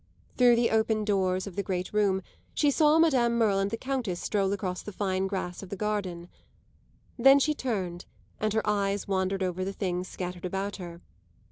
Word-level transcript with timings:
Through 0.35 0.55
the 0.55 0.71
open 0.71 1.05
doors 1.05 1.45
of 1.45 1.55
the 1.55 1.61
great 1.61 1.93
room 1.93 2.23
she 2.55 2.71
saw 2.71 2.97
Madame 2.97 3.37
Merle 3.37 3.59
and 3.59 3.69
the 3.69 3.77
Countess 3.77 4.19
stroll 4.19 4.51
across 4.51 4.81
the 4.81 4.91
fine 4.91 5.27
grass 5.27 5.61
of 5.61 5.69
the 5.69 5.75
garden; 5.75 6.27
then 7.19 7.37
she 7.37 7.53
turned, 7.53 8.05
and 8.39 8.51
her 8.53 8.67
eyes 8.67 9.07
wandered 9.07 9.43
over 9.43 9.63
the 9.63 9.73
things 9.73 10.07
scattered 10.07 10.43
about 10.43 10.77
her. 10.77 11.01